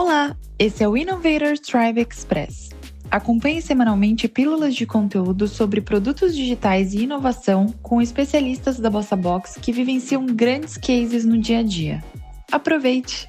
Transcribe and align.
Olá, 0.00 0.36
esse 0.60 0.84
é 0.84 0.88
o 0.88 0.96
Innovator 0.96 1.58
Tribe 1.58 2.06
Express. 2.08 2.68
Acompanhe 3.10 3.60
semanalmente 3.60 4.28
pílulas 4.28 4.76
de 4.76 4.86
conteúdo 4.86 5.48
sobre 5.48 5.80
produtos 5.80 6.36
digitais 6.36 6.94
e 6.94 7.02
inovação 7.02 7.74
com 7.82 8.00
especialistas 8.00 8.78
da 8.78 8.88
Bossa 8.88 9.16
Box 9.16 9.58
que 9.60 9.72
vivenciam 9.72 10.24
grandes 10.24 10.76
cases 10.76 11.24
no 11.24 11.36
dia 11.36 11.58
a 11.58 11.62
dia. 11.64 12.04
Aproveite! 12.52 13.28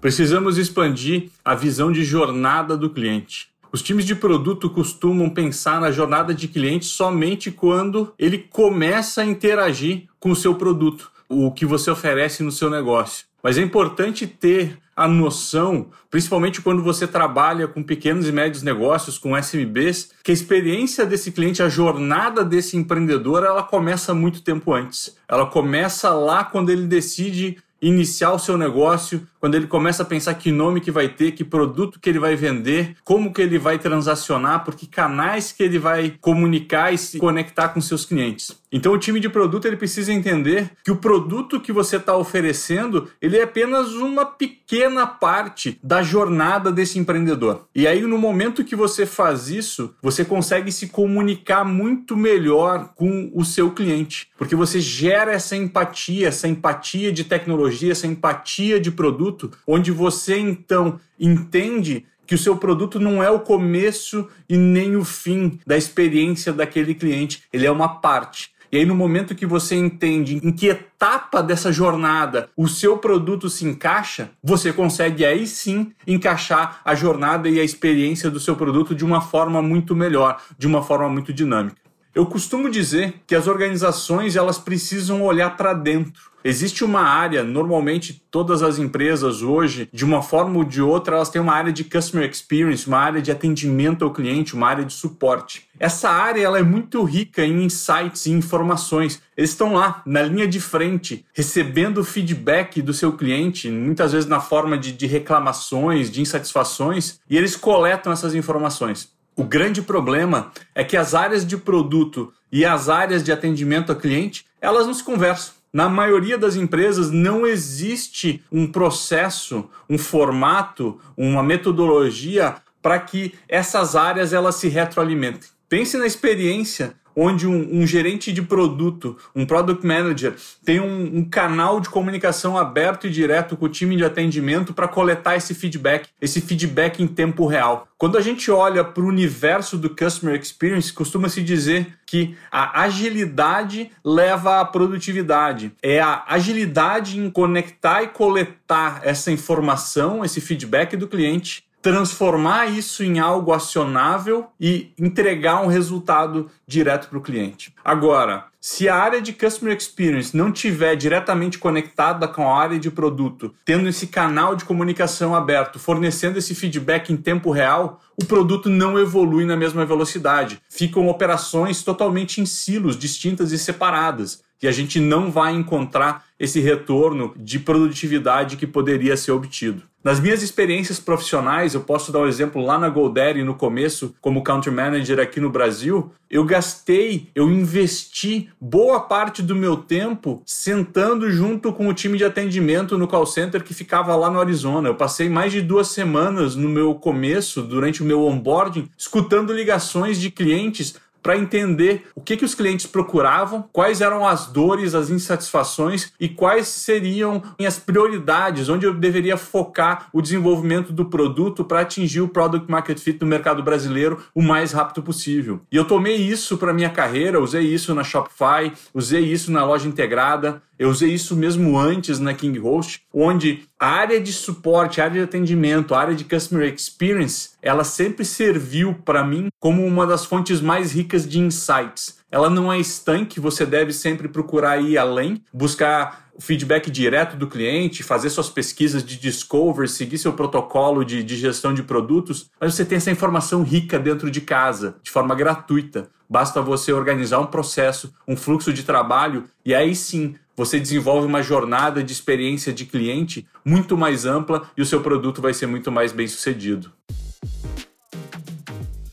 Precisamos 0.00 0.58
expandir 0.58 1.30
a 1.44 1.54
visão 1.54 1.92
de 1.92 2.02
jornada 2.02 2.76
do 2.76 2.90
cliente. 2.90 3.48
Os 3.70 3.82
times 3.82 4.04
de 4.04 4.16
produto 4.16 4.68
costumam 4.68 5.30
pensar 5.30 5.80
na 5.80 5.92
jornada 5.92 6.34
de 6.34 6.48
cliente 6.48 6.86
somente 6.86 7.52
quando 7.52 8.12
ele 8.18 8.38
começa 8.38 9.22
a 9.22 9.24
interagir 9.24 10.08
com 10.18 10.30
o 10.30 10.36
seu 10.36 10.56
produto, 10.56 11.12
o 11.28 11.52
que 11.52 11.64
você 11.64 11.88
oferece 11.88 12.42
no 12.42 12.50
seu 12.50 12.68
negócio. 12.68 13.26
Mas 13.46 13.58
é 13.58 13.62
importante 13.62 14.26
ter 14.26 14.76
a 14.96 15.06
noção, 15.06 15.90
principalmente 16.10 16.60
quando 16.60 16.82
você 16.82 17.06
trabalha 17.06 17.68
com 17.68 17.80
pequenos 17.80 18.28
e 18.28 18.32
médios 18.32 18.64
negócios, 18.64 19.18
com 19.18 19.36
SMBs, 19.36 20.10
que 20.24 20.32
a 20.32 20.34
experiência 20.34 21.06
desse 21.06 21.30
cliente, 21.30 21.62
a 21.62 21.68
jornada 21.68 22.44
desse 22.44 22.76
empreendedor, 22.76 23.44
ela 23.44 23.62
começa 23.62 24.12
muito 24.12 24.42
tempo 24.42 24.74
antes. 24.74 25.16
Ela 25.28 25.46
começa 25.46 26.10
lá 26.10 26.42
quando 26.42 26.70
ele 26.70 26.88
decide 26.88 27.58
iniciar 27.80 28.32
o 28.32 28.38
seu 28.40 28.58
negócio, 28.58 29.24
quando 29.46 29.54
ele 29.54 29.68
começa 29.68 30.02
a 30.02 30.06
pensar 30.06 30.34
que 30.34 30.50
nome 30.50 30.80
que 30.80 30.90
vai 30.90 31.08
ter, 31.08 31.30
que 31.30 31.44
produto 31.44 32.00
que 32.00 32.10
ele 32.10 32.18
vai 32.18 32.34
vender, 32.34 32.96
como 33.04 33.32
que 33.32 33.40
ele 33.40 33.60
vai 33.60 33.78
transacionar, 33.78 34.64
por 34.64 34.74
que 34.74 34.88
canais 34.88 35.52
que 35.52 35.62
ele 35.62 35.78
vai 35.78 36.16
comunicar 36.20 36.92
e 36.92 36.98
se 36.98 37.16
conectar 37.16 37.68
com 37.68 37.80
seus 37.80 38.04
clientes. 38.04 38.58
Então 38.72 38.92
o 38.92 38.98
time 38.98 39.20
de 39.20 39.28
produto 39.28 39.66
ele 39.66 39.76
precisa 39.76 40.12
entender 40.12 40.72
que 40.84 40.90
o 40.90 40.96
produto 40.96 41.60
que 41.60 41.72
você 41.72 41.96
está 41.96 42.16
oferecendo 42.16 43.08
ele 43.22 43.38
é 43.38 43.44
apenas 43.44 43.92
uma 43.94 44.26
pequena 44.26 45.06
parte 45.06 45.78
da 45.82 46.02
jornada 46.02 46.72
desse 46.72 46.98
empreendedor. 46.98 47.66
E 47.74 47.86
aí 47.86 48.02
no 48.02 48.18
momento 48.18 48.64
que 48.64 48.74
você 48.74 49.06
faz 49.06 49.48
isso, 49.48 49.94
você 50.02 50.24
consegue 50.24 50.72
se 50.72 50.88
comunicar 50.88 51.64
muito 51.64 52.16
melhor 52.16 52.90
com 52.96 53.30
o 53.32 53.44
seu 53.44 53.70
cliente, 53.70 54.28
porque 54.36 54.56
você 54.56 54.80
gera 54.80 55.32
essa 55.32 55.56
empatia, 55.56 56.26
essa 56.28 56.48
empatia 56.48 57.12
de 57.12 57.22
tecnologia, 57.22 57.92
essa 57.92 58.08
empatia 58.08 58.80
de 58.80 58.90
produto 58.90 59.35
produto, 59.36 59.52
onde 59.66 59.92
você 59.92 60.38
então 60.38 60.98
entende 61.20 62.06
que 62.26 62.34
o 62.34 62.38
seu 62.38 62.56
produto 62.56 62.98
não 62.98 63.22
é 63.22 63.30
o 63.30 63.40
começo 63.40 64.28
e 64.48 64.56
nem 64.56 64.96
o 64.96 65.04
fim 65.04 65.60
da 65.66 65.76
experiência 65.76 66.52
daquele 66.52 66.94
cliente, 66.94 67.44
ele 67.52 67.66
é 67.66 67.70
uma 67.70 68.00
parte. 68.00 68.50
E 68.72 68.78
aí, 68.78 68.84
no 68.84 68.96
momento 68.96 69.34
que 69.34 69.46
você 69.46 69.76
entende 69.76 70.40
em 70.42 70.50
que 70.50 70.66
etapa 70.66 71.40
dessa 71.40 71.70
jornada 71.70 72.50
o 72.56 72.66
seu 72.66 72.98
produto 72.98 73.48
se 73.48 73.64
encaixa, 73.64 74.30
você 74.42 74.72
consegue 74.72 75.24
aí 75.24 75.46
sim 75.46 75.92
encaixar 76.04 76.80
a 76.84 76.92
jornada 76.92 77.48
e 77.48 77.60
a 77.60 77.64
experiência 77.64 78.28
do 78.28 78.40
seu 78.40 78.56
produto 78.56 78.92
de 78.92 79.04
uma 79.04 79.20
forma 79.20 79.62
muito 79.62 79.94
melhor, 79.94 80.42
de 80.58 80.66
uma 80.66 80.82
forma 80.82 81.08
muito 81.08 81.32
dinâmica. 81.32 81.85
Eu 82.16 82.24
costumo 82.24 82.70
dizer 82.70 83.16
que 83.26 83.34
as 83.34 83.46
organizações 83.46 84.36
elas 84.36 84.56
precisam 84.56 85.22
olhar 85.22 85.54
para 85.54 85.74
dentro. 85.74 86.30
Existe 86.42 86.82
uma 86.82 87.02
área, 87.02 87.44
normalmente 87.44 88.22
todas 88.30 88.62
as 88.62 88.78
empresas 88.78 89.42
hoje, 89.42 89.86
de 89.92 90.02
uma 90.02 90.22
forma 90.22 90.56
ou 90.56 90.64
de 90.64 90.80
outra, 90.80 91.16
elas 91.16 91.28
têm 91.28 91.42
uma 91.42 91.52
área 91.52 91.70
de 91.70 91.84
customer 91.84 92.26
experience, 92.26 92.86
uma 92.86 92.96
área 92.96 93.20
de 93.20 93.30
atendimento 93.30 94.02
ao 94.02 94.14
cliente, 94.14 94.54
uma 94.54 94.66
área 94.66 94.82
de 94.82 94.94
suporte. 94.94 95.68
Essa 95.78 96.08
área 96.08 96.40
ela 96.40 96.58
é 96.58 96.62
muito 96.62 97.04
rica 97.04 97.44
em 97.44 97.64
insights 97.64 98.24
e 98.24 98.30
informações. 98.30 99.20
Eles 99.36 99.50
estão 99.50 99.74
lá, 99.74 100.00
na 100.06 100.22
linha 100.22 100.48
de 100.48 100.58
frente, 100.58 101.22
recebendo 101.34 102.02
feedback 102.02 102.80
do 102.80 102.94
seu 102.94 103.12
cliente, 103.12 103.70
muitas 103.70 104.12
vezes 104.12 104.26
na 104.26 104.40
forma 104.40 104.78
de, 104.78 104.90
de 104.92 105.06
reclamações, 105.06 106.10
de 106.10 106.22
insatisfações, 106.22 107.20
e 107.28 107.36
eles 107.36 107.56
coletam 107.56 108.10
essas 108.10 108.34
informações. 108.34 109.14
O 109.38 109.44
grande 109.44 109.82
problema 109.82 110.50
é 110.74 110.82
que 110.82 110.96
as 110.96 111.14
áreas 111.14 111.46
de 111.46 111.58
produto 111.58 112.32
e 112.50 112.64
as 112.64 112.88
áreas 112.88 113.22
de 113.22 113.30
atendimento 113.30 113.92
a 113.92 113.94
cliente, 113.94 114.46
elas 114.62 114.86
não 114.86 114.94
se 114.94 115.04
conversam. 115.04 115.54
Na 115.70 115.90
maioria 115.90 116.38
das 116.38 116.56
empresas 116.56 117.10
não 117.10 117.46
existe 117.46 118.42
um 118.50 118.66
processo, 118.66 119.68
um 119.90 119.98
formato, 119.98 120.98
uma 121.14 121.42
metodologia 121.42 122.56
para 122.80 122.98
que 122.98 123.34
essas 123.46 123.94
áreas 123.94 124.32
elas 124.32 124.54
se 124.54 124.68
retroalimentem. 124.68 125.50
Pense 125.68 125.98
na 125.98 126.06
experiência 126.06 126.94
onde 127.16 127.46
um, 127.46 127.80
um, 127.80 127.86
gerente 127.86 128.30
de 128.30 128.42
produto, 128.42 129.16
um 129.34 129.46
product 129.46 129.84
manager, 129.86 130.34
tem 130.62 130.78
um, 130.78 131.18
um, 131.18 131.24
canal 131.24 131.80
de 131.80 131.88
comunicação 131.88 132.58
aberto 132.58 133.06
e 133.06 133.10
direto 133.10 133.56
com 133.56 133.64
o 133.64 133.70
time 133.70 133.96
de 133.96 134.04
atendimento 134.04 134.74
para 134.74 134.86
coletar 134.86 135.34
esse 135.34 135.54
feedback, 135.54 136.10
esse 136.20 136.42
feedback 136.42 137.02
em 137.02 137.06
tempo 137.06 137.46
real. 137.46 137.88
Quando 137.96 138.18
a 138.18 138.20
gente 138.20 138.50
olha 138.50 138.84
para 138.84 139.02
o 139.02 139.08
universo 139.08 139.78
do 139.78 139.88
customer 139.88 140.38
experience, 140.38 140.92
costuma 140.92 141.30
se 141.30 141.42
dizer 141.42 141.94
que 142.04 142.36
a 142.52 142.82
agilidade 142.82 143.90
leva 144.04 144.60
à 144.60 144.64
produtividade. 144.64 145.72
É 145.82 146.00
a 146.00 146.24
agilidade 146.28 147.18
em 147.18 147.30
conectar 147.30 148.02
e 148.02 148.08
coletar 148.08 149.00
essa 149.02 149.32
informação, 149.32 150.22
esse 150.22 150.40
feedback 150.42 150.96
do 150.96 151.08
cliente 151.08 151.64
transformar 151.86 152.66
isso 152.66 153.04
em 153.04 153.20
algo 153.20 153.52
acionável 153.52 154.48
e 154.60 154.92
entregar 154.98 155.62
um 155.62 155.68
resultado 155.68 156.50
direto 156.66 157.08
para 157.08 157.18
o 157.18 157.22
cliente. 157.22 157.72
Agora, 157.84 158.46
se 158.60 158.88
a 158.88 158.96
área 158.96 159.22
de 159.22 159.32
Customer 159.32 159.76
Experience 159.76 160.36
não 160.36 160.50
tiver 160.50 160.96
diretamente 160.96 161.58
conectada 161.60 162.26
com 162.26 162.50
a 162.50 162.60
área 162.60 162.76
de 162.76 162.90
produto, 162.90 163.54
tendo 163.64 163.88
esse 163.88 164.08
canal 164.08 164.56
de 164.56 164.64
comunicação 164.64 165.32
aberto, 165.32 165.78
fornecendo 165.78 166.40
esse 166.40 166.56
feedback 166.56 167.12
em 167.12 167.16
tempo 167.16 167.52
real, 167.52 168.00
o 168.20 168.24
produto 168.24 168.68
não 168.68 168.98
evolui 168.98 169.44
na 169.44 169.56
mesma 169.56 169.86
velocidade. 169.86 170.60
Ficam 170.68 171.06
operações 171.06 171.84
totalmente 171.84 172.40
em 172.40 172.46
silos, 172.46 172.98
distintas 172.98 173.52
e 173.52 173.58
separadas. 173.58 174.42
E 174.60 174.66
a 174.66 174.72
gente 174.72 174.98
não 174.98 175.30
vai 175.30 175.54
encontrar 175.54 176.24
esse 176.38 176.60
retorno 176.60 177.34
de 177.36 177.58
produtividade 177.58 178.56
que 178.56 178.66
poderia 178.66 179.16
ser 179.16 179.32
obtido. 179.32 179.82
Nas 180.06 180.20
minhas 180.20 180.40
experiências 180.40 181.00
profissionais, 181.00 181.74
eu 181.74 181.80
posso 181.80 182.12
dar 182.12 182.20
um 182.20 182.28
exemplo 182.28 182.64
lá 182.64 182.78
na 182.78 182.88
GoDaddy 182.88 183.42
no 183.42 183.56
começo, 183.56 184.14
como 184.20 184.44
country 184.44 184.70
manager 184.70 185.18
aqui 185.18 185.40
no 185.40 185.50
Brasil, 185.50 186.12
eu 186.30 186.44
gastei, 186.44 187.28
eu 187.34 187.50
investi 187.50 188.48
boa 188.60 189.00
parte 189.00 189.42
do 189.42 189.56
meu 189.56 189.76
tempo 189.76 190.42
sentando 190.46 191.28
junto 191.28 191.72
com 191.72 191.88
o 191.88 191.94
time 191.94 192.16
de 192.18 192.24
atendimento 192.24 192.96
no 192.96 193.08
call 193.08 193.26
center 193.26 193.64
que 193.64 193.74
ficava 193.74 194.14
lá 194.14 194.30
no 194.30 194.38
Arizona. 194.38 194.88
Eu 194.88 194.94
passei 194.94 195.28
mais 195.28 195.50
de 195.50 195.60
duas 195.60 195.88
semanas 195.88 196.54
no 196.54 196.68
meu 196.68 196.94
começo, 196.94 197.62
durante 197.62 198.00
o 198.00 198.06
meu 198.06 198.22
onboarding, 198.22 198.88
escutando 198.96 199.52
ligações 199.52 200.20
de 200.20 200.30
clientes 200.30 200.94
para 201.26 201.36
entender 201.36 202.06
o 202.14 202.20
que, 202.20 202.36
que 202.36 202.44
os 202.44 202.54
clientes 202.54 202.86
procuravam, 202.86 203.64
quais 203.72 204.00
eram 204.00 204.24
as 204.24 204.46
dores, 204.46 204.94
as 204.94 205.10
insatisfações 205.10 206.12
e 206.20 206.28
quais 206.28 206.68
seriam 206.68 207.42
as 207.66 207.80
prioridades, 207.80 208.68
onde 208.68 208.86
eu 208.86 208.94
deveria 208.94 209.36
focar 209.36 210.06
o 210.12 210.22
desenvolvimento 210.22 210.92
do 210.92 211.06
produto 211.06 211.64
para 211.64 211.80
atingir 211.80 212.20
o 212.20 212.28
product 212.28 212.70
market 212.70 213.00
fit 213.00 213.20
no 213.20 213.26
mercado 213.26 213.60
brasileiro 213.60 214.22
o 214.32 214.40
mais 214.40 214.70
rápido 214.70 215.02
possível. 215.02 215.60
E 215.72 215.74
eu 215.74 215.84
tomei 215.84 216.14
isso 216.14 216.56
para 216.58 216.72
minha 216.72 216.90
carreira, 216.90 217.40
usei 217.40 217.62
isso 217.62 217.92
na 217.92 218.04
Shopify, 218.04 218.72
usei 218.94 219.24
isso 219.24 219.50
na 219.50 219.64
loja 219.64 219.88
integrada, 219.88 220.62
eu 220.78 220.90
usei 220.90 221.10
isso 221.10 221.34
mesmo 221.34 221.78
antes 221.78 222.18
na 222.18 222.34
King 222.34 222.58
Host, 222.58 223.02
onde 223.12 223.64
a 223.78 223.88
área 223.88 224.20
de 224.20 224.32
suporte, 224.32 225.00
a 225.00 225.04
área 225.04 225.20
de 225.20 225.24
atendimento, 225.24 225.94
a 225.94 226.00
área 226.00 226.14
de 226.14 226.24
customer 226.24 226.72
experience, 226.72 227.50
ela 227.62 227.84
sempre 227.84 228.24
serviu 228.24 228.94
para 229.04 229.24
mim 229.24 229.48
como 229.58 229.84
uma 229.84 230.06
das 230.06 230.24
fontes 230.24 230.60
mais 230.60 230.92
ricas 230.92 231.28
de 231.28 231.40
insights. 231.40 232.18
Ela 232.30 232.50
não 232.50 232.72
é 232.72 232.78
estanque, 232.78 233.40
você 233.40 233.64
deve 233.64 233.92
sempre 233.92 234.28
procurar 234.28 234.78
ir 234.78 234.98
além, 234.98 235.42
buscar 235.52 236.26
feedback 236.38 236.90
direto 236.90 237.36
do 237.36 237.46
cliente, 237.46 238.02
fazer 238.02 238.30
suas 238.30 238.50
pesquisas 238.50 239.02
de 239.02 239.18
discovery, 239.18 239.88
seguir 239.88 240.18
seu 240.18 240.32
protocolo 240.32 241.04
de, 241.04 241.22
de 241.22 241.36
gestão 241.36 241.72
de 241.72 241.82
produtos, 241.82 242.50
mas 242.60 242.74
você 242.74 242.84
tem 242.84 242.96
essa 242.96 243.10
informação 243.10 243.62
rica 243.62 243.98
dentro 243.98 244.30
de 244.30 244.40
casa, 244.40 244.96
de 245.02 245.10
forma 245.10 245.34
gratuita. 245.34 246.10
Basta 246.28 246.60
você 246.60 246.92
organizar 246.92 247.38
um 247.38 247.46
processo, 247.46 248.12
um 248.26 248.36
fluxo 248.36 248.72
de 248.72 248.82
trabalho, 248.82 249.44
e 249.64 249.74
aí 249.74 249.94
sim 249.94 250.34
você 250.56 250.80
desenvolve 250.80 251.26
uma 251.26 251.42
jornada 251.42 252.02
de 252.02 252.12
experiência 252.12 252.72
de 252.72 252.86
cliente 252.86 253.46
muito 253.64 253.96
mais 253.96 254.24
ampla 254.24 254.70
e 254.76 254.82
o 254.82 254.86
seu 254.86 255.00
produto 255.00 255.42
vai 255.42 255.52
ser 255.52 255.66
muito 255.66 255.92
mais 255.92 256.12
bem 256.12 256.26
sucedido. 256.26 256.90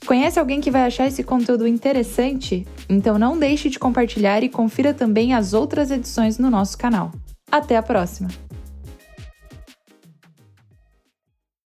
Conhece 0.06 0.40
alguém 0.40 0.62
que 0.62 0.72
vai 0.72 0.84
achar 0.84 1.08
esse 1.08 1.24
conteúdo 1.24 1.68
interessante? 1.68 2.68
Então 2.90 3.18
não 3.18 3.38
deixe 3.38 3.70
de 3.70 3.80
compartilhar 3.80 4.44
e 4.44 4.50
confira 4.50 4.94
também 4.94 5.34
as 5.34 5.54
outras 5.54 5.92
edições 5.92 6.38
no 6.38 6.50
nosso 6.50 6.78
canal. 6.78 7.12
Até 7.52 7.78
a 7.78 7.84
próxima! 7.84 8.30